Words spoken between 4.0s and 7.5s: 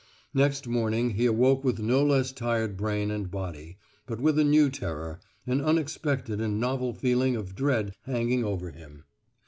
but with a new terror, an unexpected and novel feeling